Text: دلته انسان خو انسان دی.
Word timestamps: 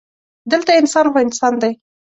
دلته 0.51 0.71
انسان 0.79 1.05
خو 1.11 1.17
انسان 1.25 1.53
دی. 1.61 1.73